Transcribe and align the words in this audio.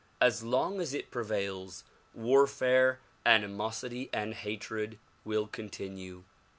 As 0.19 0.41
long 0.41 0.79
as 0.81 0.95
it 0.95 1.11
prevails, 1.11 1.83
warfare, 2.15 2.97
animosity 3.23 4.09
and 4.11 4.33
hatred 4.33 4.97
will 5.25 5.45
continue. 5.45 6.23